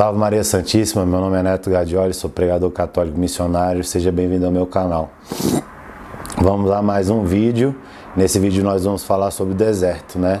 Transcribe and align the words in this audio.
Salve 0.00 0.18
Maria 0.18 0.42
Santíssima, 0.42 1.04
meu 1.04 1.20
nome 1.20 1.36
é 1.36 1.42
Neto 1.42 1.68
Gadioli, 1.68 2.14
sou 2.14 2.30
pregador 2.30 2.70
católico 2.70 3.18
missionário, 3.18 3.84
seja 3.84 4.10
bem-vindo 4.10 4.46
ao 4.46 4.50
meu 4.50 4.66
canal. 4.66 5.10
Vamos 6.40 6.70
a 6.70 6.80
mais 6.80 7.10
um 7.10 7.22
vídeo, 7.22 7.76
nesse 8.16 8.38
vídeo 8.38 8.64
nós 8.64 8.82
vamos 8.82 9.04
falar 9.04 9.30
sobre 9.30 9.52
o 9.52 9.54
deserto, 9.54 10.18
né? 10.18 10.40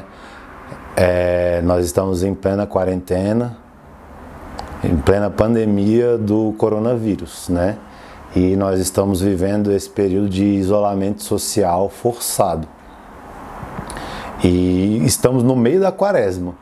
É, 0.96 1.60
nós 1.60 1.84
estamos 1.84 2.22
em 2.22 2.34
plena 2.34 2.66
quarentena, 2.66 3.58
em 4.82 4.96
plena 4.96 5.28
pandemia 5.28 6.16
do 6.16 6.54
coronavírus, 6.56 7.50
né? 7.50 7.76
E 8.34 8.56
nós 8.56 8.80
estamos 8.80 9.20
vivendo 9.20 9.70
esse 9.72 9.90
período 9.90 10.30
de 10.30 10.42
isolamento 10.42 11.22
social 11.22 11.90
forçado. 11.90 12.66
E 14.42 15.04
estamos 15.04 15.42
no 15.42 15.54
meio 15.54 15.82
da 15.82 15.92
quaresma. 15.92 16.54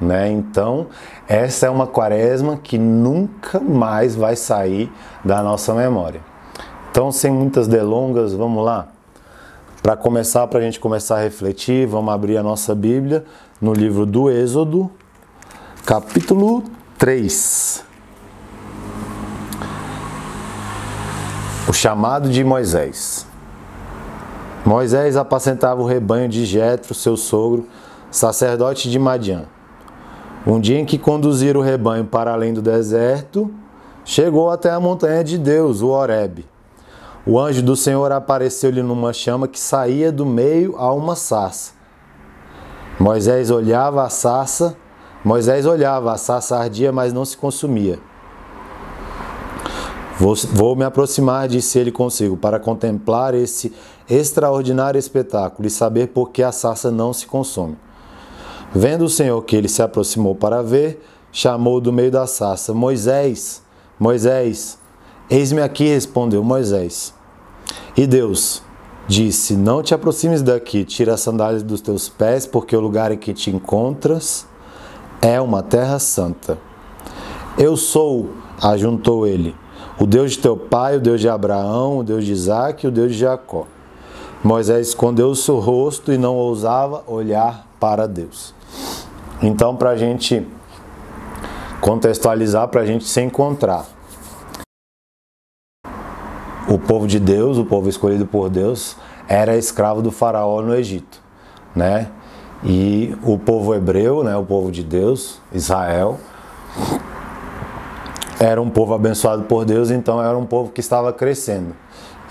Né? 0.00 0.30
Então, 0.30 0.88
essa 1.28 1.66
é 1.66 1.70
uma 1.70 1.86
quaresma 1.86 2.56
que 2.56 2.76
nunca 2.76 3.60
mais 3.60 4.14
vai 4.14 4.36
sair 4.36 4.92
da 5.24 5.42
nossa 5.42 5.72
memória. 5.72 6.20
Então, 6.90 7.10
sem 7.10 7.30
muitas 7.30 7.66
delongas, 7.66 8.32
vamos 8.32 8.64
lá? 8.64 8.88
Para 9.82 9.96
começar, 9.96 10.46
para 10.46 10.60
a 10.60 10.62
gente 10.62 10.80
começar 10.80 11.16
a 11.16 11.22
refletir, 11.22 11.86
vamos 11.86 12.12
abrir 12.12 12.36
a 12.36 12.42
nossa 12.42 12.74
Bíblia 12.74 13.24
no 13.60 13.72
livro 13.72 14.06
do 14.06 14.30
Êxodo, 14.30 14.90
capítulo 15.84 16.64
3. 16.98 17.84
O 21.68 21.72
chamado 21.72 22.30
de 22.30 22.42
Moisés. 22.42 23.26
Moisés 24.64 25.16
apacentava 25.16 25.82
o 25.82 25.86
rebanho 25.86 26.28
de 26.28 26.46
Jetro, 26.46 26.94
seu 26.94 27.16
sogro, 27.16 27.68
sacerdote 28.10 28.90
de 28.90 28.98
Madian. 28.98 29.44
Um 30.46 30.60
dia 30.60 30.78
em 30.78 30.84
que 30.84 30.98
conduziram 30.98 31.60
o 31.60 31.62
rebanho 31.62 32.04
para 32.04 32.32
além 32.32 32.52
do 32.52 32.60
deserto, 32.60 33.50
chegou 34.04 34.50
até 34.50 34.70
a 34.70 34.78
montanha 34.78 35.24
de 35.24 35.38
Deus, 35.38 35.80
o 35.80 35.88
Horebe. 35.88 36.46
O 37.26 37.40
anjo 37.40 37.62
do 37.62 37.74
Senhor 37.74 38.12
apareceu-lhe 38.12 38.82
numa 38.82 39.14
chama 39.14 39.48
que 39.48 39.58
saía 39.58 40.12
do 40.12 40.26
meio 40.26 40.76
a 40.76 40.92
uma 40.92 41.16
sarça. 41.16 41.72
Moisés 43.00 43.50
olhava 43.50 44.04
a 44.04 44.10
sarça, 44.10 44.76
Moisés 45.24 45.64
olhava, 45.64 46.12
a 46.12 46.18
sarça 46.18 46.58
ardia, 46.58 46.92
mas 46.92 47.14
não 47.14 47.24
se 47.24 47.34
consumia. 47.34 47.98
Vou, 50.18 50.34
vou 50.52 50.76
me 50.76 50.84
aproximar, 50.84 51.48
disse 51.48 51.78
ele 51.78 51.90
consigo, 51.90 52.36
para 52.36 52.60
contemplar 52.60 53.34
esse 53.34 53.72
extraordinário 54.08 54.98
espetáculo 54.98 55.66
e 55.66 55.70
saber 55.70 56.08
por 56.08 56.30
que 56.30 56.42
a 56.42 56.52
sarça 56.52 56.90
não 56.90 57.14
se 57.14 57.26
consome. 57.26 57.76
Vendo 58.74 59.04
o 59.04 59.08
Senhor 59.08 59.40
que 59.42 59.54
ele 59.54 59.68
se 59.68 59.80
aproximou 59.82 60.34
para 60.34 60.60
ver, 60.60 61.00
chamou 61.30 61.80
do 61.80 61.92
meio 61.92 62.10
da 62.10 62.26
sarça: 62.26 62.74
Moisés, 62.74 63.62
Moisés, 64.00 64.78
eis-me 65.30 65.62
aqui, 65.62 65.86
respondeu 65.86 66.42
Moisés. 66.42 67.14
E 67.96 68.04
Deus 68.04 68.62
disse: 69.06 69.54
Não 69.54 69.80
te 69.80 69.94
aproximes 69.94 70.42
daqui, 70.42 70.84
tira 70.84 71.14
as 71.14 71.20
sandálias 71.20 71.62
dos 71.62 71.80
teus 71.80 72.08
pés, 72.08 72.46
porque 72.46 72.76
o 72.76 72.80
lugar 72.80 73.12
em 73.12 73.16
que 73.16 73.32
te 73.32 73.48
encontras 73.48 74.44
é 75.22 75.40
uma 75.40 75.62
terra 75.62 76.00
santa. 76.00 76.58
Eu 77.56 77.76
sou, 77.76 78.30
ajuntou 78.60 79.24
ele, 79.24 79.54
o 80.00 80.06
Deus 80.06 80.32
de 80.32 80.38
teu 80.38 80.56
pai, 80.56 80.96
o 80.96 81.00
Deus 81.00 81.20
de 81.20 81.28
Abraão, 81.28 81.98
o 81.98 82.02
Deus 82.02 82.24
de 82.24 82.32
Isaac 82.32 82.84
e 82.84 82.88
o 82.88 82.92
Deus 82.92 83.12
de 83.12 83.18
Jacó. 83.18 83.68
Moisés 84.42 84.88
escondeu 84.88 85.30
o 85.30 85.36
seu 85.36 85.60
rosto 85.60 86.12
e 86.12 86.18
não 86.18 86.34
ousava 86.34 87.04
olhar 87.06 87.66
para 87.78 88.06
Deus. 88.08 88.52
Então, 89.46 89.76
para 89.76 89.90
a 89.90 89.96
gente 89.96 90.42
contextualizar, 91.78 92.66
para 92.68 92.80
a 92.80 92.86
gente 92.86 93.04
se 93.04 93.20
encontrar. 93.20 93.84
O 96.66 96.78
povo 96.78 97.06
de 97.06 97.20
Deus, 97.20 97.58
o 97.58 97.64
povo 97.66 97.90
escolhido 97.90 98.24
por 98.24 98.48
Deus, 98.48 98.96
era 99.28 99.54
escravo 99.54 100.00
do 100.00 100.10
faraó 100.10 100.62
no 100.62 100.74
Egito, 100.74 101.20
né? 101.76 102.10
E 102.64 103.14
o 103.22 103.36
povo 103.36 103.74
hebreu, 103.74 104.24
né, 104.24 104.34
o 104.34 104.44
povo 104.44 104.72
de 104.72 104.82
Deus, 104.82 105.42
Israel, 105.52 106.18
era 108.40 108.62
um 108.62 108.70
povo 108.70 108.94
abençoado 108.94 109.42
por 109.42 109.66
Deus, 109.66 109.90
então 109.90 110.22
era 110.22 110.38
um 110.38 110.46
povo 110.46 110.72
que 110.72 110.80
estava 110.80 111.12
crescendo. 111.12 111.76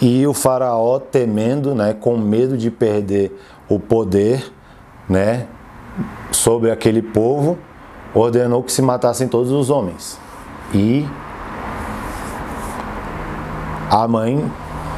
E 0.02 0.26
o 0.26 0.34
faraó 0.34 0.98
temendo, 0.98 1.76
né, 1.76 1.94
com 1.94 2.18
medo 2.18 2.58
de 2.58 2.72
perder 2.72 3.40
o 3.70 3.80
poder, 3.80 4.52
né, 5.08 5.48
sobre 6.32 6.72
aquele 6.72 7.02
povo, 7.02 7.58
ordenou 8.14 8.64
que 8.64 8.72
se 8.72 8.82
matassem 8.82 9.28
todos 9.28 9.52
os 9.52 9.70
homens. 9.70 10.18
E 10.74 11.08
a 13.90 14.08
mãe 14.08 14.52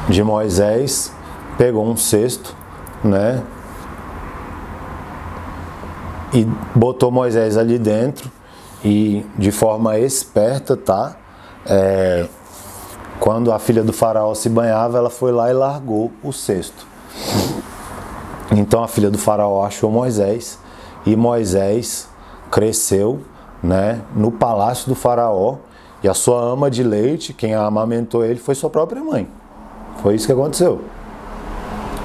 de 0.08 0.22
Moisés 0.22 1.12
pegou 1.58 1.86
um 1.86 1.96
cesto, 1.96 2.54
né? 3.02 3.42
E 6.32 6.44
botou 6.74 7.10
Moisés 7.10 7.56
ali 7.56 7.78
dentro 7.78 8.30
e 8.84 9.24
de 9.36 9.50
forma 9.50 9.98
esperta, 9.98 10.76
tá? 10.76 11.16
É, 11.64 12.26
quando 13.18 13.52
a 13.52 13.58
filha 13.58 13.82
do 13.82 13.92
faraó 13.92 14.34
se 14.34 14.48
banhava, 14.48 14.98
ela 14.98 15.10
foi 15.10 15.32
lá 15.32 15.50
e 15.50 15.52
largou 15.52 16.10
o 16.22 16.32
cesto. 16.32 16.86
Então 18.52 18.82
a 18.82 18.88
filha 18.88 19.10
do 19.10 19.18
faraó 19.18 19.64
achou 19.64 19.90
Moisés 19.90 20.58
e 21.06 21.14
Moisés 21.14 22.08
cresceu 22.50 23.20
né, 23.62 24.00
no 24.14 24.30
palácio 24.30 24.88
do 24.88 24.94
faraó 24.94 25.56
e 26.02 26.08
a 26.08 26.14
sua 26.14 26.40
ama 26.40 26.70
de 26.70 26.82
leite, 26.82 27.32
quem 27.32 27.54
amamentou 27.54 28.24
ele 28.24 28.38
foi 28.38 28.54
sua 28.54 28.68
própria 28.68 29.02
mãe. 29.02 29.28
Foi 30.02 30.14
isso 30.14 30.26
que 30.26 30.32
aconteceu. 30.32 30.82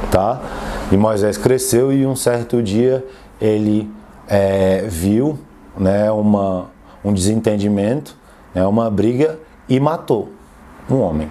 Tá? 0.09 0.39
E 0.91 0.97
Moisés 0.97 1.37
cresceu 1.37 1.91
e 1.91 2.05
um 2.05 2.15
certo 2.15 2.61
dia 2.61 3.05
ele 3.39 3.91
é, 4.27 4.85
viu 4.87 5.37
né, 5.77 6.11
uma, 6.11 6.67
um 7.03 7.13
desentendimento, 7.13 8.15
né, 8.53 8.65
uma 8.65 8.89
briga 8.89 9.39
e 9.67 9.79
matou 9.79 10.29
um 10.89 10.99
homem. 10.99 11.29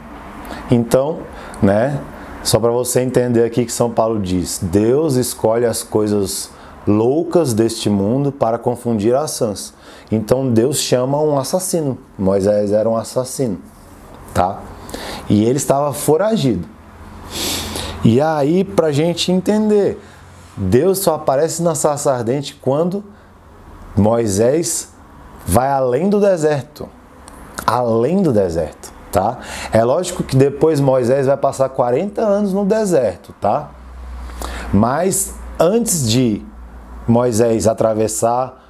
Então, 0.71 1.21
né, 1.63 2.01
só 2.43 2.59
para 2.59 2.71
você 2.71 3.01
entender 3.01 3.45
aqui 3.45 3.65
que 3.65 3.73
São 3.73 3.91
Paulo 3.91 4.19
diz: 4.21 4.59
Deus 4.63 5.17
escolhe 5.17 5.67
as 5.67 5.83
coisas 5.83 6.51
loucas 6.91 7.55
deste 7.55 7.89
mundo 7.89 8.33
para 8.33 8.59
confundir 8.59 9.15
as 9.15 9.31
sãs. 9.31 9.73
Então 10.11 10.53
Deus 10.53 10.79
chama 10.79 11.21
um 11.21 11.39
assassino. 11.39 11.97
Moisés 12.19 12.73
era 12.73 12.89
um 12.89 12.97
assassino, 12.97 13.59
tá? 14.35 14.61
E 15.29 15.45
ele 15.45 15.57
estava 15.57 15.93
foragido. 15.93 16.69
E 18.03 18.21
aí, 18.21 18.65
para 18.65 18.89
a 18.89 18.93
gente 18.93 19.31
entender, 19.31 20.03
Deus 20.57 20.99
só 20.99 21.15
aparece 21.15 21.63
na 21.63 21.75
sarça 21.75 22.13
ardente 22.13 22.55
quando 22.55 23.05
Moisés 23.97 24.89
vai 25.47 25.71
além 25.71 26.09
do 26.09 26.19
deserto. 26.19 26.89
Além 27.67 28.21
do 28.23 28.33
deserto, 28.33 28.93
tá? 29.13 29.39
É 29.71 29.85
lógico 29.85 30.25
que 30.25 30.35
depois 30.35 30.81
Moisés 30.81 31.27
vai 31.27 31.37
passar 31.37 31.69
40 31.69 32.21
anos 32.21 32.53
no 32.53 32.65
deserto, 32.65 33.33
tá? 33.41 33.71
Mas 34.73 35.35
antes 35.59 36.09
de 36.09 36.43
Moisés 37.11 37.67
atravessar 37.67 38.61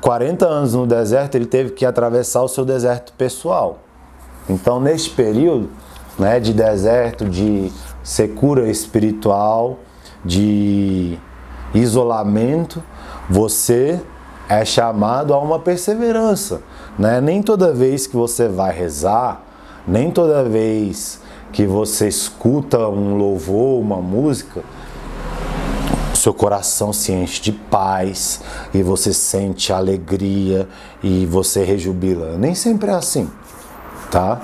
40 0.00 0.46
anos 0.46 0.74
no 0.74 0.86
deserto, 0.86 1.34
ele 1.34 1.46
teve 1.46 1.70
que 1.70 1.84
atravessar 1.84 2.42
o 2.42 2.48
seu 2.48 2.64
deserto 2.64 3.12
pessoal. 3.14 3.78
Então, 4.48 4.80
neste 4.80 5.10
período 5.10 5.68
né, 6.18 6.38
de 6.38 6.52
deserto, 6.52 7.24
de 7.24 7.72
secura 8.02 8.68
espiritual, 8.68 9.78
de 10.24 11.18
isolamento, 11.74 12.82
você 13.28 14.00
é 14.48 14.64
chamado 14.64 15.34
a 15.34 15.38
uma 15.38 15.58
perseverança. 15.58 16.62
Né? 16.98 17.20
Nem 17.20 17.42
toda 17.42 17.72
vez 17.72 18.06
que 18.06 18.16
você 18.16 18.48
vai 18.48 18.72
rezar, 18.72 19.42
nem 19.86 20.10
toda 20.10 20.44
vez 20.44 21.20
que 21.52 21.66
você 21.66 22.08
escuta 22.08 22.88
um 22.88 23.16
louvor, 23.16 23.80
uma 23.80 23.96
música, 23.96 24.62
seu 26.26 26.34
coração 26.34 26.92
se 26.92 27.12
enche 27.12 27.40
de 27.40 27.52
paz 27.52 28.40
e 28.74 28.82
você 28.82 29.14
sente 29.14 29.72
alegria 29.72 30.68
e 31.00 31.24
você 31.24 31.62
rejubila. 31.62 32.36
Nem 32.36 32.52
sempre 32.52 32.90
é 32.90 32.94
assim, 32.94 33.30
tá? 34.10 34.40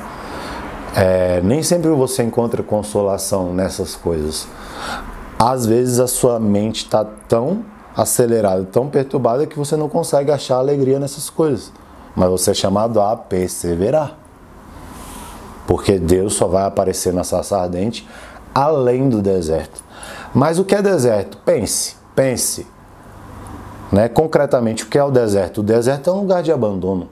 É, 0.94 1.40
nem 1.42 1.60
sempre 1.60 1.90
você 1.90 2.22
encontra 2.22 2.62
consolação 2.62 3.52
nessas 3.52 3.96
coisas. 3.96 4.46
Às 5.36 5.66
vezes 5.66 5.98
a 5.98 6.06
sua 6.06 6.38
mente 6.38 6.84
está 6.84 7.04
tão 7.04 7.64
acelerada, 7.96 8.62
tão 8.70 8.88
perturbada 8.88 9.44
que 9.44 9.58
você 9.58 9.76
não 9.76 9.88
consegue 9.88 10.30
achar 10.30 10.58
alegria 10.58 11.00
nessas 11.00 11.28
coisas. 11.28 11.72
Mas 12.14 12.30
você 12.30 12.52
é 12.52 12.54
chamado 12.54 13.00
a 13.00 13.16
perseverar. 13.16 14.16
Porque 15.66 15.98
Deus 15.98 16.34
só 16.34 16.46
vai 16.46 16.64
aparecer 16.64 17.12
na 17.12 17.24
sarça 17.24 17.58
ardente 17.58 18.08
além 18.54 19.08
do 19.08 19.20
deserto. 19.20 19.82
Mas 20.34 20.58
o 20.58 20.64
que 20.64 20.74
é 20.74 20.80
deserto? 20.80 21.38
Pense, 21.44 21.96
pense. 22.14 22.66
Né? 23.90 24.08
Concretamente, 24.08 24.84
o 24.84 24.86
que 24.86 24.96
é 24.96 25.04
o 25.04 25.10
deserto? 25.10 25.58
O 25.58 25.62
deserto 25.62 26.08
é 26.08 26.12
um 26.12 26.20
lugar 26.20 26.42
de 26.42 26.50
abandono. 26.50 27.08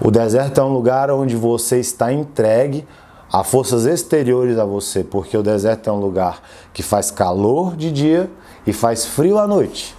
O 0.00 0.10
deserto 0.10 0.60
é 0.60 0.64
um 0.64 0.72
lugar 0.72 1.10
onde 1.10 1.36
você 1.36 1.78
está 1.78 2.12
entregue 2.12 2.86
a 3.32 3.44
forças 3.44 3.86
exteriores 3.86 4.58
a 4.58 4.64
você, 4.64 5.04
porque 5.04 5.36
o 5.36 5.42
deserto 5.42 5.88
é 5.88 5.92
um 5.92 6.00
lugar 6.00 6.42
que 6.72 6.82
faz 6.82 7.10
calor 7.10 7.76
de 7.76 7.92
dia 7.92 8.28
e 8.66 8.72
faz 8.72 9.06
frio 9.06 9.38
à 9.38 9.46
noite. 9.46 9.94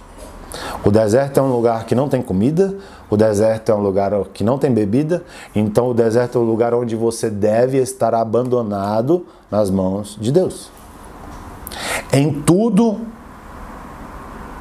O 0.84 0.90
deserto 0.90 1.38
é 1.38 1.42
um 1.42 1.50
lugar 1.50 1.86
que 1.86 1.94
não 1.94 2.10
tem 2.10 2.20
comida, 2.20 2.76
o 3.08 3.16
deserto 3.16 3.72
é 3.72 3.74
um 3.74 3.80
lugar 3.80 4.12
que 4.34 4.44
não 4.44 4.58
tem 4.58 4.70
bebida, 4.70 5.24
então 5.54 5.88
o 5.88 5.94
deserto 5.94 6.36
é 6.36 6.40
um 6.42 6.44
lugar 6.44 6.74
onde 6.74 6.94
você 6.94 7.30
deve 7.30 7.78
estar 7.78 8.14
abandonado 8.14 9.24
nas 9.50 9.70
mãos 9.70 10.18
de 10.20 10.30
Deus. 10.30 10.81
Em 12.12 12.32
tudo 12.42 13.00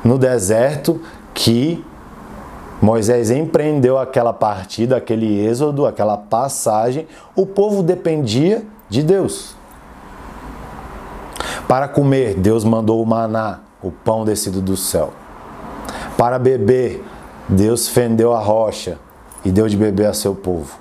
no 0.04 0.18
deserto 0.18 1.02
que 1.34 1.84
Moisés 2.82 3.30
empreendeu 3.30 4.00
aquela 4.00 4.34
partida, 4.34 4.98
aquele 4.98 5.40
êxodo, 5.46 5.86
aquela 5.86 6.18
passagem, 6.18 7.08
o 7.36 7.46
povo 7.46 7.84
dependia 7.84 8.64
de 8.90 9.04
Deus. 9.04 9.56
Para 11.68 11.88
comer, 11.88 12.36
Deus 12.36 12.64
mandou 12.64 13.02
o 13.02 13.06
maná, 13.06 13.60
o 13.82 13.92
pão 13.92 14.26
descido 14.26 14.62
do 14.62 14.76
céu. 14.76 15.14
Para 16.18 16.40
beber, 16.40 17.04
Deus 17.48 17.88
fendeu 17.88 18.34
a 18.34 18.40
rocha 18.40 18.98
e 19.46 19.52
deu 19.52 19.68
de 19.68 19.78
beber 19.78 20.08
a 20.08 20.14
seu 20.14 20.34
povo. 20.34 20.78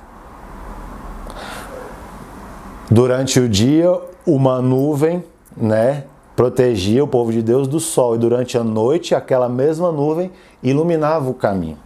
Durante 2.91 3.39
o 3.39 3.49
dia, 3.49 3.89
uma 4.27 4.61
nuvem, 4.61 5.23
né, 5.57 6.05
protegia 6.41 7.05
o 7.05 7.07
povo 7.07 7.31
de 7.31 7.43
Deus 7.43 7.69
do 7.69 7.79
sol 7.79 8.15
e 8.15 8.19
durante 8.19 8.57
a 8.57 8.65
noite 8.65 9.15
aquela 9.15 9.47
mesma 9.47 9.93
nuvem 9.93 10.33
iluminava 10.63 11.29
o 11.29 11.35
caminho. 11.35 11.77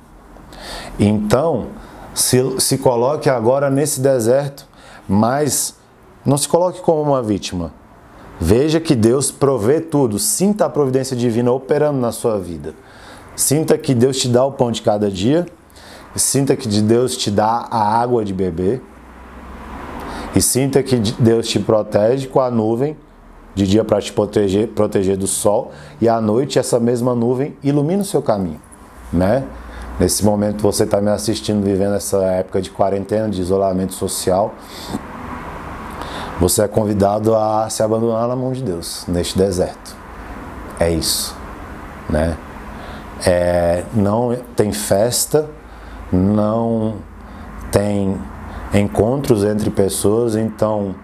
Então, 0.97 1.71
se, 2.15 2.39
se 2.61 2.79
coloque 2.79 3.29
agora 3.29 3.69
nesse 3.69 4.01
deserto, 4.01 4.65
mas 5.09 5.75
não 6.25 6.39
se 6.39 6.49
coloque 6.49 6.81
como 6.81 7.03
uma 7.03 7.21
vítima. 7.21 7.73
Veja 8.39 8.79
que 8.79 8.95
Deus 8.95 9.33
provê 9.33 9.81
tudo, 9.81 10.21
sinta 10.21 10.67
a 10.67 10.71
providência 10.71 11.17
divina 11.17 11.51
operando 11.51 11.99
na 11.99 12.13
sua 12.13 12.39
vida. 12.39 12.75
Sinta 13.35 13.77
que 13.77 13.93
Deus 13.93 14.19
te 14.19 14.29
dá 14.29 14.45
o 14.45 14.53
pão 14.53 14.71
de 14.71 14.83
cada 14.83 15.11
dia, 15.11 15.47
sinta 16.15 16.55
que 16.55 16.69
Deus 16.69 17.17
te 17.17 17.29
dá 17.29 17.67
a 17.69 18.01
água 18.01 18.25
de 18.25 18.33
beber, 18.33 18.81
e 20.33 20.41
sinta 20.41 20.81
que 20.81 20.95
Deus 20.95 21.49
te 21.49 21.59
protege 21.59 22.29
com 22.29 22.39
a 22.39 22.53
nuvem 22.53 22.97
de 23.55 23.67
dia 23.67 23.85
para 23.85 24.01
te 24.01 24.13
proteger, 24.13 24.69
proteger 24.69 25.17
do 25.17 25.27
sol, 25.27 25.73
e 26.01 26.09
à 26.09 26.21
noite 26.21 26.59
essa 26.59 26.81
mesma 26.81 27.15
nuvem 27.15 27.57
ilumina 27.63 28.03
o 28.03 28.05
seu 28.05 28.21
caminho, 28.21 28.61
né? 29.13 29.45
Nesse 29.99 30.25
momento 30.25 30.61
você 30.61 30.83
está 30.83 31.01
me 31.01 31.11
assistindo 31.11 31.65
vivendo 31.65 31.95
essa 31.95 32.19
época 32.25 32.61
de 32.61 32.69
quarentena, 32.71 33.29
de 33.29 33.41
isolamento 33.41 33.95
social. 33.95 34.53
Você 36.41 36.63
é 36.63 36.69
convidado 36.69 37.37
a 37.37 37.71
se 37.71 37.81
abandonar 37.81 38.27
na 38.27 38.35
mão 38.35 38.53
de 38.53 38.61
Deus 38.61 39.05
neste 39.07 39.39
deserto. 39.39 39.95
É 40.81 40.91
isso, 40.91 41.37
né? 42.11 42.37
É, 43.25 43.85
não 43.95 44.37
tem 44.57 44.73
festa, 44.73 45.49
não 46.13 46.97
tem 47.71 48.21
encontros 48.75 49.45
entre 49.45 49.71
pessoas, 49.71 50.35
então 50.35 50.97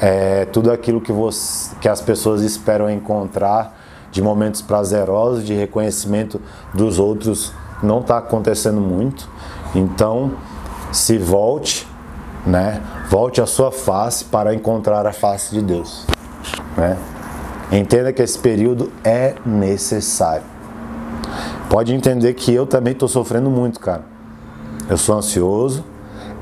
é, 0.00 0.44
tudo 0.46 0.70
aquilo 0.70 1.00
que, 1.00 1.12
você, 1.12 1.74
que 1.80 1.88
as 1.88 2.00
pessoas 2.00 2.42
esperam 2.42 2.90
encontrar 2.90 3.78
de 4.10 4.22
momentos 4.22 4.62
prazerosos, 4.62 5.44
de 5.44 5.54
reconhecimento 5.54 6.40
dos 6.72 6.98
outros 6.98 7.52
não 7.82 8.00
está 8.00 8.18
acontecendo 8.18 8.80
muito. 8.80 9.28
Então, 9.74 10.32
se 10.92 11.18
volte, 11.18 11.86
né? 12.46 12.80
Volte 13.08 13.40
a 13.40 13.46
sua 13.46 13.70
face 13.70 14.24
para 14.24 14.54
encontrar 14.54 15.06
a 15.06 15.12
face 15.12 15.54
de 15.54 15.62
Deus, 15.62 16.06
né? 16.76 16.96
Entenda 17.70 18.12
que 18.12 18.22
esse 18.22 18.38
período 18.38 18.92
é 19.04 19.34
necessário. 19.44 20.44
Pode 21.68 21.92
entender 21.92 22.32
que 22.34 22.54
eu 22.54 22.64
também 22.64 22.92
estou 22.92 23.08
sofrendo 23.08 23.50
muito, 23.50 23.80
cara. 23.80 24.04
Eu 24.88 24.96
sou 24.96 25.16
ansioso, 25.16 25.84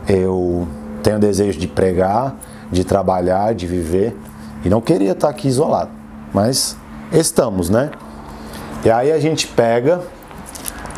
eu 0.06 0.68
tenho 1.02 1.18
desejo 1.18 1.58
de 1.58 1.66
pregar, 1.66 2.36
de 2.74 2.84
trabalhar, 2.84 3.54
de 3.54 3.66
viver 3.66 4.14
e 4.64 4.68
não 4.68 4.80
queria 4.80 5.12
estar 5.12 5.28
aqui 5.28 5.48
isolado, 5.48 5.90
mas 6.32 6.76
estamos, 7.12 7.70
né? 7.70 7.90
E 8.84 8.90
aí 8.90 9.12
a 9.12 9.18
gente 9.18 9.46
pega 9.46 10.02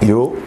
eu, 0.03 0.39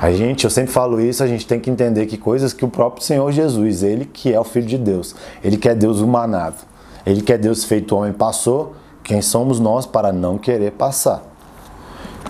a 0.00 0.10
gente, 0.12 0.44
eu 0.44 0.50
sempre 0.50 0.72
falo 0.72 1.00
isso, 1.00 1.22
a 1.22 1.26
gente 1.26 1.46
tem 1.46 1.58
que 1.58 1.70
entender 1.70 2.06
que 2.06 2.16
coisas 2.16 2.52
que 2.52 2.64
o 2.64 2.68
próprio 2.68 3.04
Senhor 3.04 3.30
Jesus, 3.32 3.82
ele 3.82 4.04
que 4.04 4.32
é 4.32 4.38
o 4.38 4.44
Filho 4.44 4.66
de 4.66 4.78
Deus, 4.78 5.14
ele 5.42 5.56
que 5.56 5.68
é 5.68 5.74
Deus 5.74 6.00
humanado, 6.00 6.56
ele 7.04 7.22
que 7.22 7.32
é 7.32 7.38
Deus 7.38 7.64
feito 7.64 7.96
homem, 7.96 8.12
passou, 8.12 8.74
quem 9.02 9.20
somos 9.22 9.58
nós 9.58 9.86
para 9.86 10.12
não 10.12 10.38
querer 10.38 10.72
passar? 10.72 11.22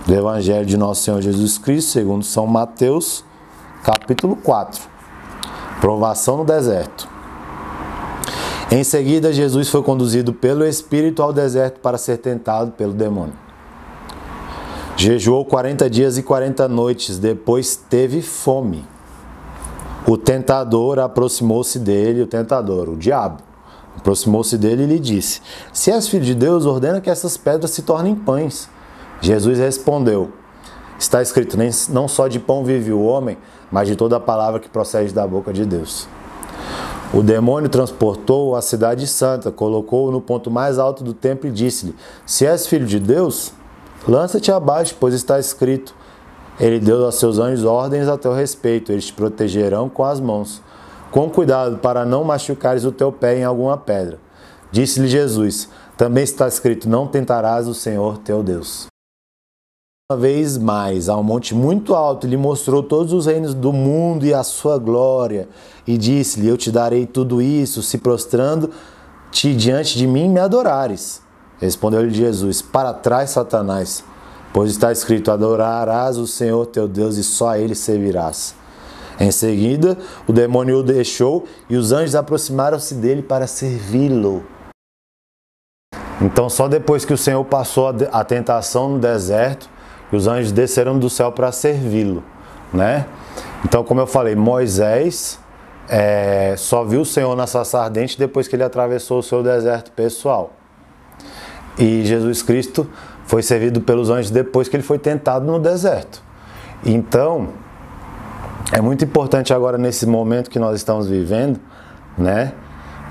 Do 0.07 0.15
Evangelho 0.15 0.65
de 0.65 0.77
Nosso 0.77 1.03
Senhor 1.03 1.21
Jesus 1.21 1.59
Cristo, 1.59 1.91
segundo 1.91 2.25
São 2.25 2.47
Mateus, 2.47 3.25
capítulo 3.83 4.37
4. 4.37 4.81
Provação 5.81 6.39
no 6.39 6.45
deserto. 6.45 7.10
Em 8.73 8.85
seguida, 8.85 9.33
Jesus 9.33 9.69
foi 9.69 9.83
conduzido 9.83 10.33
pelo 10.33 10.65
Espírito 10.65 11.25
ao 11.25 11.33
deserto 11.33 11.81
para 11.81 11.99
ser 11.99 12.19
tentado 12.19 12.71
pelo 12.71 12.93
demônio. 12.93 13.35
Jejuou 14.97 15.45
40 15.45 15.91
dias 15.91 16.17
e 16.17 16.23
40 16.23 16.69
noites, 16.69 17.19
depois 17.19 17.75
teve 17.75 18.23
fome. 18.23 18.87
O 20.07 20.17
tentador 20.17 21.01
aproximou-se 21.01 21.81
dele, 21.81 22.23
o 22.23 22.29
tentador, 22.29 22.89
o 22.89 22.97
diabo, 22.97 23.43
aproximou-se 23.97 24.57
dele 24.57 24.85
e 24.85 24.87
lhe 24.87 24.99
disse: 25.01 25.41
Se 25.73 25.91
és 25.91 26.07
filho 26.07 26.25
de 26.25 26.35
Deus, 26.35 26.65
ordena 26.65 27.01
que 27.01 27.11
essas 27.11 27.37
pedras 27.37 27.73
se 27.73 27.83
tornem 27.83 28.15
pães. 28.15 28.69
Jesus 29.21 29.59
respondeu: 29.59 30.31
Está 30.97 31.21
escrito: 31.21 31.57
Não 31.89 32.07
só 32.07 32.29
de 32.29 32.39
pão 32.39 32.65
vive 32.65 32.93
o 32.93 33.03
homem, 33.03 33.37
mas 33.73 33.89
de 33.89 33.97
toda 33.97 34.17
a 34.17 34.21
palavra 34.21 34.61
que 34.61 34.69
procede 34.69 35.13
da 35.13 35.27
boca 35.27 35.53
de 35.53 35.65
Deus. 35.65 36.07
O 37.13 37.23
demônio 37.23 37.69
transportou 37.69 38.55
a 38.55 38.63
cidade 38.63 39.07
santa, 39.07 39.51
colocou-o 39.51 40.13
no 40.13 40.21
ponto 40.21 40.51
mais 40.51 40.79
alto 40.79 41.03
do 41.03 41.13
templo 41.13 41.49
e 41.49 41.53
disse-lhe: 41.53 41.95
Se 42.25 42.47
és 42.47 42.67
filho 42.67 42.87
de 42.87 43.01
Deus, 43.01 43.53
Lança-te 44.09 44.51
abaixo, 44.51 44.97
pois 44.99 45.15
está 45.15 45.39
escrito: 45.39 45.95
Ele 46.59 46.79
deu 46.79 47.07
a 47.07 47.13
seus 47.13 47.39
anjos 47.39 47.65
ordens 47.65 48.09
a 48.09 48.17
teu 48.17 48.33
respeito, 48.33 48.93
eles 48.93 49.07
te 49.07 49.13
protegerão 49.13 49.89
com 49.89 50.05
as 50.05 50.21
mãos. 50.21 50.63
Com 51.11 51.29
cuidado 51.29 51.79
para 51.79 52.05
não 52.05 52.25
machucares 52.25 52.85
o 52.85 52.93
teu 52.93 53.11
pé 53.13 53.39
em 53.39 53.45
alguma 53.45 53.77
pedra. 53.77 54.19
Disse-lhe 54.71 55.09
Jesus: 55.09 55.69
Também 55.97 56.25
está 56.25 56.49
escrito: 56.49 56.89
Não 56.89 57.07
tentarás 57.07 57.69
o 57.69 57.75
Senhor 57.75 58.19
teu 58.19 58.43
Deus. 58.43 58.90
Uma 60.11 60.17
vez 60.17 60.59
mais, 60.59 61.09
a 61.09 61.17
um 61.17 61.23
monte 61.23 61.55
muito 61.55 61.95
alto, 61.95 62.27
lhe 62.27 62.37
mostrou 62.37 62.83
todos 62.83 63.13
os 63.13 63.27
reinos 63.27 63.55
do 63.55 63.73
mundo 63.73 64.27
e 64.27 64.35
a 64.35 64.43
sua 64.43 64.77
glória, 64.77 65.49
e 65.87 65.97
disse-lhe: 65.97 66.49
Eu 66.49 66.57
te 66.57 66.73
darei 66.73 67.07
tudo 67.07 67.41
isso, 67.41 67.81
se 67.81 67.97
prostrando-te 67.97 69.55
diante 69.55 69.97
de 69.97 70.09
mim 70.09 70.29
me 70.29 70.41
adorares. 70.41 71.23
Respondeu-lhe 71.61 72.13
Jesus: 72.13 72.61
Para 72.61 72.93
trás, 72.93 73.31
Satanás, 73.31 74.03
pois 74.53 74.73
está 74.73 74.91
escrito: 74.91 75.31
Adorarás 75.31 76.19
o 76.19 76.27
Senhor 76.27 76.67
teu 76.67 76.89
Deus 76.89 77.17
e 77.17 77.23
só 77.23 77.51
a 77.51 77.61
ele 77.61 77.77
servirás. 77.77 78.57
Em 79.21 79.31
seguida, 79.31 79.97
o 80.27 80.33
demônio 80.33 80.79
o 80.79 80.83
deixou 80.83 81.45
e 81.69 81.77
os 81.77 81.93
anjos 81.93 82.17
aproximaram-se 82.17 82.97
dele 82.97 83.23
para 83.23 83.47
servi-lo. 83.47 84.43
Então, 86.21 86.51
só 86.51 86.67
depois 86.67 87.05
que 87.05 87.15
o 87.15 87.19
Senhor 87.19 87.45
passou 87.45 87.95
a 88.11 88.25
tentação 88.25 88.89
no 88.89 88.99
deserto, 88.99 89.71
os 90.13 90.27
anjos 90.27 90.53
desceram 90.53 90.99
do 90.99 91.09
céu 91.09 91.31
para 91.33 91.53
servi-lo, 91.53 92.23
né? 92.73 93.07
Então, 93.65 93.85
como 93.85 94.01
eu 94.01 94.07
falei, 94.07 94.35
Moisés 94.35 95.39
é, 95.89 96.55
só 96.57 96.85
viu 96.85 97.03
o 97.03 97.05
Senhor 97.05 97.35
na 97.37 97.47
sarça 97.47 97.81
ardente 97.81 98.19
depois 98.19 98.49
que 98.49 98.57
ele 98.57 98.63
atravessou 98.63 99.19
o 99.19 99.23
seu 99.23 99.43
deserto 99.43 99.91
pessoal. 99.93 100.53
E 101.79 102.05
Jesus 102.05 102.43
Cristo 102.43 102.89
foi 103.27 103.43
servido 103.43 103.81
pelos 103.81 104.11
anjos 104.11 104.31
depois 104.31 104.69
que 104.69 104.77
ele 104.77 104.83
foi 104.83 104.99
tentado 104.99 105.45
no 105.47 105.59
deserto. 105.59 106.23
Então, 106.85 107.49
é 108.73 108.81
muito 108.81 109.05
importante 109.05 109.53
agora 109.53 109.77
nesse 109.77 110.07
momento 110.07 110.49
que 110.49 110.59
nós 110.59 110.77
estamos 110.77 111.09
vivendo, 111.09 111.61
né, 112.17 112.53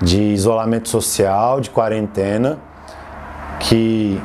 de 0.02 0.20
isolamento 0.20 0.88
social, 0.88 1.60
de 1.60 1.70
quarentena, 1.70 2.58
que 3.60 4.20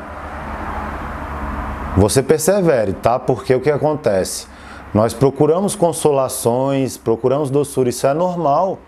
você 1.96 2.22
persevere, 2.22 2.94
tá? 2.94 3.18
Porque 3.18 3.54
o 3.56 3.62
que 3.62 3.72
acontece? 3.72 4.48
Nós 4.94 5.14
procuramos 5.14 5.76
consolações, 5.76 6.98
procuramos 6.98 7.50
doçura, 7.50 7.90
isso 7.90 8.08
é 8.08 8.14
normal, 8.14 8.80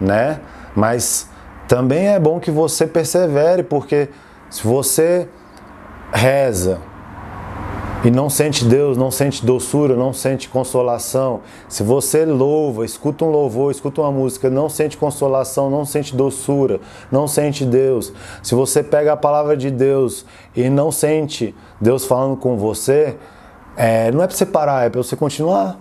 né? 0.00 0.40
Mas 0.74 1.30
também 1.66 2.08
é 2.08 2.18
bom 2.18 2.38
que 2.38 2.50
você 2.50 2.86
persevere, 2.86 3.62
porque 3.62 4.08
se 4.50 4.66
você 4.66 5.28
reza 6.12 6.80
e 8.06 8.10
não 8.10 8.30
sente 8.30 8.64
Deus, 8.64 8.96
não 8.96 9.10
sente 9.10 9.44
doçura, 9.44 9.96
não 9.96 10.12
sente 10.12 10.48
consolação, 10.48 11.40
se 11.68 11.82
você 11.82 12.24
louva, 12.24 12.84
escuta 12.84 13.24
um 13.24 13.30
louvor, 13.30 13.72
escuta 13.72 14.00
uma 14.00 14.12
música, 14.12 14.48
não 14.48 14.68
sente 14.68 14.96
consolação, 14.96 15.68
não 15.68 15.84
sente 15.84 16.14
doçura, 16.14 16.78
não 17.10 17.26
sente 17.26 17.64
Deus, 17.64 18.12
se 18.44 18.54
você 18.54 18.80
pega 18.80 19.12
a 19.12 19.16
palavra 19.16 19.56
de 19.56 19.72
Deus 19.72 20.24
e 20.54 20.70
não 20.70 20.92
sente 20.92 21.52
Deus 21.80 22.04
falando 22.04 22.36
com 22.36 22.56
você, 22.56 23.16
é, 23.76 24.12
não 24.12 24.22
é 24.22 24.28
para 24.28 24.36
você 24.36 24.46
parar, 24.46 24.86
é 24.86 24.88
para 24.88 25.02
você 25.02 25.16
continuar. 25.16 25.76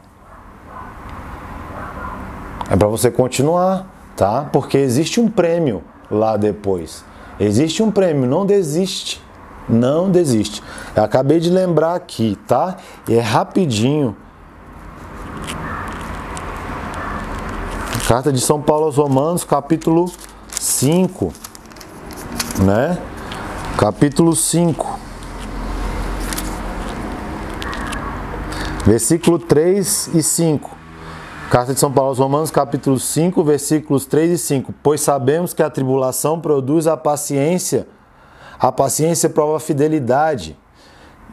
É 2.71 2.75
para 2.75 2.87
você 2.87 3.11
continuar, 3.11 3.87
tá? 4.17 4.49
Porque 4.51 4.79
existe 4.79 5.19
um 5.19 5.29
prêmio 5.29 5.83
lá 6.09 6.37
depois. 6.37 7.05
Existe 7.39 7.83
um 7.83 7.91
prêmio, 7.91 8.27
não 8.27 8.47
desiste. 8.47 9.23
Não 9.67 10.11
desiste. 10.11 10.61
Eu 10.95 11.03
acabei 11.03 11.39
de 11.39 11.49
lembrar 11.49 11.95
aqui, 11.95 12.37
tá? 12.47 12.77
É 13.09 13.19
rapidinho. 13.19 14.15
Carta 18.07 18.31
de 18.31 18.39
São 18.39 18.61
Paulo 18.61 18.85
aos 18.85 18.97
Romanos, 18.97 19.43
capítulo 19.43 20.11
5, 20.51 21.33
né? 22.59 22.99
Capítulo 23.77 24.35
5. 24.35 24.99
Versículo 28.85 29.39
3 29.39 30.11
e 30.13 30.21
5. 30.21 30.69
Carta 31.49 31.73
de 31.73 31.79
São 31.79 31.91
Paulo 31.91 32.09
aos 32.09 32.19
Romanos, 32.19 32.51
capítulo 32.51 32.99
5, 32.99 33.43
versículos 33.43 34.05
3 34.05 34.31
e 34.31 34.37
5. 34.37 34.73
Pois 34.83 35.01
sabemos 35.01 35.53
que 35.53 35.63
a 35.63 35.69
tribulação 35.69 36.39
produz 36.39 36.85
a 36.85 36.95
paciência 36.95 37.87
a 38.59 38.71
paciência 38.71 39.29
prova 39.29 39.57
a 39.57 39.59
fidelidade. 39.59 40.57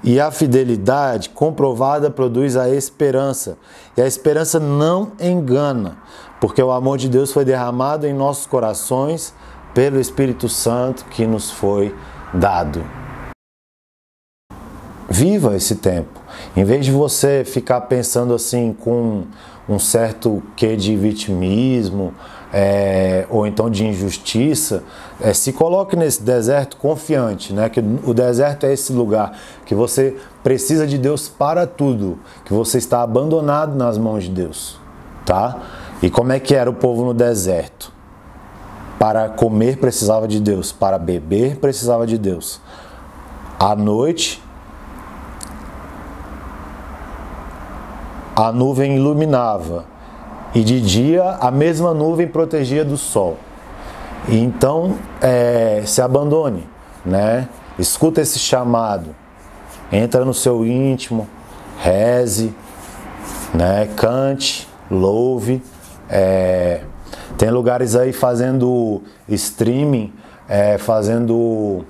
E 0.05 0.19
a 0.19 0.33
fidelidade 0.33 1.29
comprovada 1.29 2.11
produz 2.11 2.57
a 2.57 2.69
esperança. 2.69 3.57
E 3.97 4.03
a 4.03 4.07
esperança 4.07 4.59
não 4.59 5.13
engana, 5.21 5.99
porque 6.41 6.61
o 6.61 6.73
amor 6.73 6.99
de 6.99 7.09
Deus 7.09 7.31
foi 7.31 7.45
derramado 7.45 8.07
em 8.07 8.13
nossos 8.13 8.45
corações 8.45 9.33
pelo 9.73 10.01
Espírito 10.01 10.49
Santo 10.49 11.05
que 11.05 11.25
nos 11.25 11.51
foi 11.51 11.95
dado. 12.35 12.85
Viva 15.09 15.55
esse 15.55 15.77
tempo. 15.77 16.21
Em 16.57 16.65
vez 16.65 16.85
de 16.85 16.91
você 16.91 17.45
ficar 17.45 17.83
pensando 17.83 18.35
assim 18.35 18.73
com 18.73 19.25
um 19.69 19.79
certo 19.79 20.43
quê 20.57 20.75
de 20.75 20.97
vitimismo, 20.97 22.13
é, 22.53 23.27
ou 23.31 23.47
então 23.47 23.71
de 23.71 23.87
injustiça, 23.87 24.85
é, 25.21 25.33
se 25.33 25.53
coloque 25.53 25.97
nesse 25.97 26.23
deserto 26.23 26.77
confiante, 26.77 27.53
né? 27.53 27.71
Que 27.71 27.81
o 27.81 28.13
deserto 28.13 28.67
é 28.67 28.73
esse 28.73 28.93
lugar 28.93 29.33
que 29.65 29.75
você 29.75 30.17
precisa 30.43 30.87
de 30.87 30.99
Deus 30.99 31.29
para 31.29 31.67
tudo, 31.67 32.19
que 32.45 32.53
você 32.53 32.77
está 32.77 33.03
abandonado 33.03 33.75
nas 33.75 33.97
mãos 33.97 34.25
de 34.25 34.31
Deus, 34.31 34.79
tá? 35.25 35.61
E 36.03 36.11
como 36.11 36.33
é 36.33 36.39
que 36.39 36.55
era 36.55 36.69
o 36.69 36.75
povo 36.75 37.05
no 37.05 37.15
deserto? 37.15 37.91
Para 38.99 39.31
comer 39.31 39.79
precisava 39.79 40.29
de 40.29 40.39
Deus, 40.39 40.71
para 40.71 40.99
beber 40.99 41.57
precisava 41.57 42.07
de 42.07 42.19
Deus. 42.19 42.61
À 43.59 43.75
noite 43.75 44.43
a 48.35 48.51
nuvem 48.51 48.97
iluminava 48.97 49.92
e 50.55 50.63
de 50.63 50.81
dia 50.81 51.37
a 51.41 51.51
mesma 51.51 51.95
nuvem 51.95 52.27
protegia 52.27 52.85
do 52.85 52.97
sol. 52.97 53.39
Então, 54.29 54.97
é, 55.21 55.83
se 55.85 56.01
abandone, 56.01 56.69
né? 57.05 57.49
Escuta 57.79 58.21
esse 58.21 58.39
chamado, 58.39 59.15
entra 59.91 60.25
no 60.25 60.35
seu 60.35 60.65
íntimo, 60.65 61.29
reze, 61.79 62.55
né? 63.53 63.89
Cante, 63.97 64.69
louve. 64.91 65.63
É, 66.09 66.83
tem 67.37 67.51
lugares 67.51 67.97
aí 67.97 68.13
fazendo 68.13 69.03
streaming, 69.29 70.13
é, 70.49 70.79
fazendo 70.79 71.85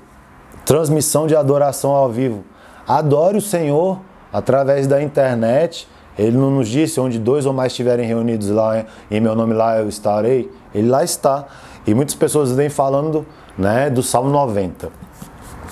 transmissão 0.65 1.27
de 1.27 1.37
adoração 1.37 1.91
ao 1.91 2.11
vivo. 2.11 2.45
Adore 2.87 3.37
o 3.37 3.43
Senhor 3.43 4.01
através 4.33 4.87
da 4.87 5.03
internet 5.03 5.87
ele 6.19 6.37
não 6.37 6.51
nos 6.51 6.69
disse 6.69 7.01
onde 7.01 7.19
dois 7.19 7.47
ou 7.47 7.53
mais 7.53 7.73
estiverem 7.73 8.07
reunidos 8.07 8.49
lá 8.51 8.85
em 9.11 9.21
meu 9.21 9.35
nome 9.35 9.55
lá 9.55 9.79
eu 9.79 9.89
estarei. 9.89 10.51
Ele 10.75 10.89
lá 10.89 11.03
está. 11.03 11.47
E 11.87 11.95
muitas 11.95 12.15
pessoas 12.15 12.53
vêm 12.53 12.69
falando 12.69 13.27
né, 13.57 13.89
do 13.89 14.03
Salmo 14.03 14.31
90. 14.31 14.91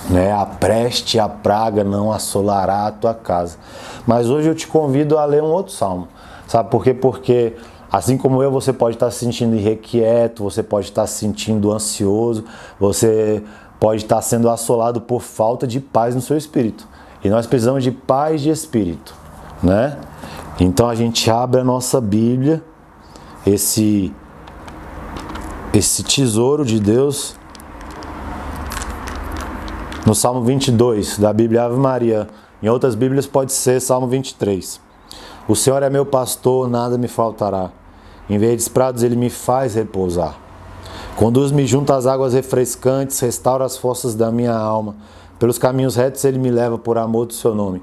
Né, 0.09 0.31
a 0.31 0.45
preste 0.45 1.19
a 1.19 1.29
praga 1.29 1.83
não 1.83 2.11
assolará 2.11 2.87
a 2.87 2.91
tua 2.91 3.13
casa. 3.13 3.57
Mas 4.05 4.29
hoje 4.29 4.49
eu 4.49 4.55
te 4.55 4.67
convido 4.67 5.17
a 5.17 5.25
ler 5.25 5.43
um 5.43 5.51
outro 5.51 5.73
salmo. 5.73 6.07
Sabe 6.47 6.69
por 6.69 6.83
quê? 6.83 6.93
Porque 6.93 7.53
assim 7.91 8.17
como 8.17 8.41
eu, 8.41 8.51
você 8.51 8.73
pode 8.73 8.95
estar 8.95 9.11
se 9.11 9.19
sentindo 9.19 9.55
irrequieto, 9.55 10.43
você 10.43 10.63
pode 10.63 10.87
estar 10.87 11.05
se 11.05 11.19
sentindo 11.19 11.71
ansioso, 11.71 12.45
você 12.79 13.43
pode 13.79 14.03
estar 14.03 14.21
sendo 14.21 14.49
assolado 14.49 15.01
por 15.01 15.21
falta 15.21 15.67
de 15.67 15.79
paz 15.79 16.15
no 16.15 16.21
seu 16.21 16.35
espírito. 16.35 16.87
E 17.23 17.29
nós 17.29 17.45
precisamos 17.45 17.83
de 17.83 17.91
paz 17.91 18.41
de 18.41 18.49
espírito, 18.49 19.13
né? 19.61 19.97
Então 20.59 20.89
a 20.89 20.95
gente 20.95 21.29
abre 21.29 21.61
a 21.61 21.63
nossa 21.63 21.99
Bíblia, 21.99 22.63
esse 23.45 24.13
esse 25.73 26.03
tesouro 26.03 26.65
de 26.65 26.79
Deus 26.79 27.35
no 30.05 30.13
Salmo 30.13 30.43
22 30.43 31.17
da 31.17 31.31
Bíblia 31.31 31.63
Ave 31.63 31.77
Maria. 31.77 32.27
Em 32.61 32.67
outras 32.67 32.93
Bíblias 32.93 33.25
pode 33.25 33.53
ser 33.53 33.79
Salmo 33.79 34.07
23. 34.07 34.81
O 35.47 35.55
Senhor 35.55 35.81
é 35.81 35.89
meu 35.89 36.05
pastor, 36.05 36.69
nada 36.69 36.97
me 36.97 37.07
faltará. 37.07 37.71
Em 38.29 38.37
verdes 38.37 38.67
prados 38.67 39.03
ele 39.03 39.15
me 39.15 39.29
faz 39.29 39.75
repousar. 39.75 40.35
Conduz-me 41.15 41.65
junto 41.65 41.93
às 41.93 42.05
águas 42.05 42.33
refrescantes, 42.33 43.19
restaura 43.19 43.65
as 43.65 43.77
forças 43.77 44.15
da 44.15 44.31
minha 44.31 44.55
alma. 44.55 44.95
Pelos 45.39 45.57
caminhos 45.57 45.95
retos 45.95 46.23
ele 46.25 46.37
me 46.37 46.51
leva 46.51 46.77
por 46.77 46.97
amor 46.97 47.25
do 47.25 47.33
seu 47.33 47.55
nome. 47.55 47.81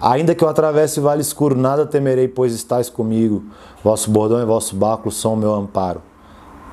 Ainda 0.00 0.34
que 0.34 0.42
eu 0.42 0.48
atravesse 0.48 0.98
vale 0.98 1.20
escuro, 1.20 1.54
nada 1.54 1.84
temerei, 1.84 2.26
pois 2.26 2.54
estáis 2.54 2.88
comigo. 2.88 3.44
Vosso 3.84 4.10
bordão 4.10 4.40
e 4.40 4.44
vosso 4.46 4.74
báculo 4.74 5.12
são 5.12 5.34
o 5.34 5.36
meu 5.36 5.54
amparo. 5.54 6.00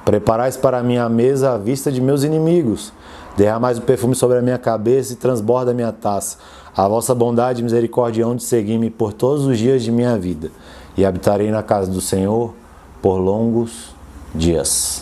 Preparais 0.05 0.55
para 0.55 0.81
mim 0.81 0.95
a 0.95 1.09
mesa 1.09 1.53
à 1.53 1.57
vista 1.57 1.91
de 1.91 1.99
meus 1.99 2.23
inimigos. 2.23 2.93
Derramais 3.35 3.77
o 3.77 3.81
perfume 3.81 4.15
sobre 4.15 4.37
a 4.37 4.41
minha 4.41 4.57
cabeça 4.57 5.11
e 5.11 5.17
transborda 5.17 5.71
a 5.71 5.73
minha 5.73 5.91
taça. 5.91 6.37
A 6.75 6.87
vossa 6.87 7.13
bondade 7.13 7.59
e 7.59 7.63
misericórdia 7.63 8.25
hão 8.25 8.35
de 8.35 8.43
seguir-me 8.43 8.89
por 8.89 9.11
todos 9.11 9.45
os 9.45 9.57
dias 9.57 9.83
de 9.83 9.91
minha 9.91 10.17
vida. 10.17 10.49
E 10.95 11.05
habitarei 11.05 11.51
na 11.51 11.61
casa 11.61 11.91
do 11.91 11.99
Senhor 11.99 12.53
por 13.01 13.17
longos 13.17 13.93
dias. 14.33 15.01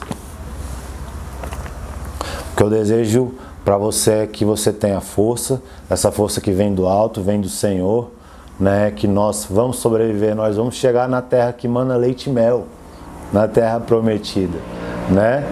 O 2.52 2.56
que 2.58 2.64
eu 2.64 2.70
desejo 2.70 3.32
para 3.66 3.80
você 3.80 4.12
é 4.12 4.28
que 4.28 4.46
você 4.46 4.72
tenha 4.72 5.02
força, 5.02 5.60
essa 5.90 6.12
força 6.12 6.40
que 6.40 6.52
vem 6.52 6.72
do 6.72 6.86
alto, 6.86 7.24
vem 7.24 7.42
do 7.42 7.50
Senhor, 7.50 8.12
né? 8.60 8.92
Que 8.92 9.08
nós 9.08 9.48
vamos 9.50 9.80
sobreviver, 9.80 10.36
nós 10.36 10.56
vamos 10.56 10.76
chegar 10.76 11.10
na 11.10 11.20
terra 11.20 11.52
que 11.52 11.68
mana 11.68 11.98
leite 11.98 12.30
e 12.30 12.32
mel, 12.32 12.68
na 13.34 13.48
terra 13.48 13.80
prometida, 13.80 14.60
né? 15.10 15.44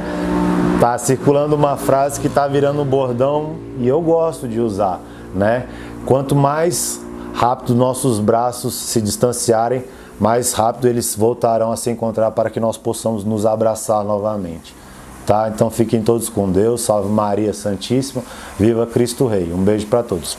Tá 0.79 0.95
circulando 0.99 1.55
uma 1.55 1.75
frase 1.75 2.19
que 2.19 2.29
tá 2.29 2.47
virando 2.47 2.83
um 2.83 2.85
bordão 2.85 3.55
e 3.79 3.87
eu 3.87 3.99
gosto 3.99 4.47
de 4.47 4.59
usar, 4.59 5.01
né? 5.33 5.65
Quanto 6.05 6.35
mais 6.35 7.01
rápido 7.33 7.73
nossos 7.73 8.19
braços 8.19 8.75
se 8.75 9.01
distanciarem, 9.01 9.83
mais 10.19 10.53
rápido 10.53 10.87
eles 10.87 11.15
voltarão 11.15 11.71
a 11.71 11.75
se 11.75 11.89
encontrar 11.89 12.29
para 12.29 12.51
que 12.51 12.59
nós 12.59 12.77
possamos 12.77 13.23
nos 13.23 13.43
abraçar 13.43 14.03
novamente. 14.03 14.82
Tá? 15.25 15.49
Então 15.53 15.69
fiquem 15.69 16.01
todos 16.01 16.29
com 16.29 16.51
Deus. 16.51 16.81
Salve 16.81 17.09
Maria 17.09 17.53
Santíssima. 17.53 18.23
Viva 18.59 18.85
Cristo 18.85 19.25
Rei. 19.27 19.51
Um 19.53 19.63
beijo 19.63 19.87
para 19.87 20.03
todos. 20.03 20.37